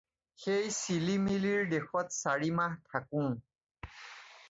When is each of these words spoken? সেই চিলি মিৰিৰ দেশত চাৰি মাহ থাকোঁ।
সেই 0.45 0.71
চিলি 0.77 1.17
মিৰিৰ 1.27 1.69
দেশত 1.75 2.17
চাৰি 2.17 2.53
মাহ 2.63 2.77
থাকোঁ। 2.97 3.33